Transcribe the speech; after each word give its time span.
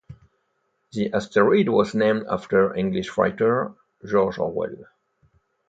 The 0.93 1.13
asteroid 1.13 1.69
was 1.69 1.93
named 1.93 2.25
after 2.27 2.73
English 2.73 3.19
writer 3.19 3.75
George 4.03 4.39
Orwell. 4.39 4.87